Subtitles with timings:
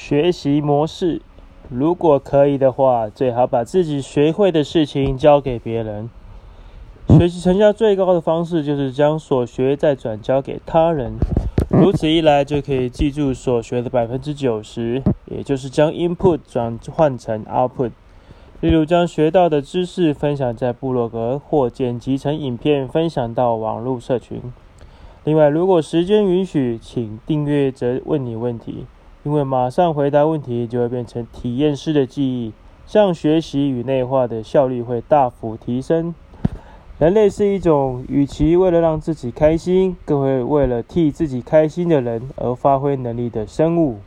[0.00, 1.20] 学习模式。
[1.68, 6.08] 如果可以的话，最好把自己学会的事情交给别人。
[7.06, 11.12] 学习成效最高的方式就是将所学再转交给他人，
[11.68, 17.90] 如此一来就可以记住所学的百分之九十，也就是将 input 转换成 output。
[18.62, 24.40] 例如，将学到的知识分享在部落格或剪辑成影片分享到网络社群。
[25.24, 28.86] 另外，如果时间允许，请订阅则问你问题。
[29.22, 32.52] 因为马上回答问题就会变成体验式的记忆，
[32.86, 36.14] 这样学习与内化的效率会大幅提升。
[36.98, 43.98] 人类是一种与其为了让自己开心，更会为了替自己开心的人而发挥能力的生物。